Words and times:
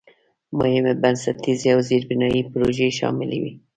مهمې 0.57 0.93
بنسټیزې 1.01 1.69
او 1.75 1.79
زېربنایي 1.89 2.41
پروژې 2.51 2.87
شاملې 2.99 3.37
وې. 3.41 3.53